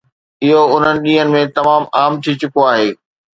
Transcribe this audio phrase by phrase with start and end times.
[0.45, 2.89] اهو انهن ڏينهن ۾ تمام عام ٿي چڪو آهي